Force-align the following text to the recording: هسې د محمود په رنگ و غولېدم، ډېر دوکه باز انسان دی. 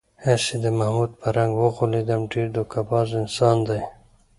هسې 0.25 0.55
د 0.63 0.65
محمود 0.77 1.11
په 1.21 1.27
رنگ 1.37 1.53
و 1.57 1.65
غولېدم، 1.75 2.21
ډېر 2.33 2.47
دوکه 2.57 2.79
باز 2.89 3.09
انسان 3.21 3.57
دی. 3.67 3.81